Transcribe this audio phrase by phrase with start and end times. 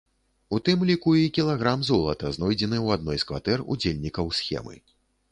[0.57, 4.75] У тым ліку і кілаграм золата, знойдзены ў адной з кватэр удзельнікаў схемы.